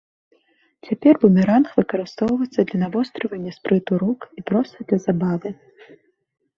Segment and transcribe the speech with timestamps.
[0.87, 5.49] Цяпер бумеранг выкарыстоўваецца для навострывання спрыту рук і проста для забавы.